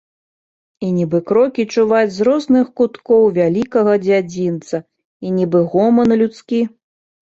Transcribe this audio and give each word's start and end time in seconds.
І 0.87 0.87
нібы 0.95 1.19
крокі 1.31 1.65
чуваць 1.75 2.15
з 2.17 2.27
розных 2.29 2.73
куткоў 2.83 3.23
вялікага 3.39 3.93
дзядзінца, 4.09 4.85
і 5.25 5.39
нібы 5.41 5.67
гоман 5.73 6.21
людскі. 6.23 6.69